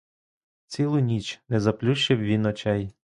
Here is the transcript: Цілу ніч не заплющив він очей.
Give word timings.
Цілу 0.67 0.99
ніч 0.99 1.39
не 1.49 1.59
заплющив 1.59 2.19
він 2.19 2.45
очей. 2.45 2.91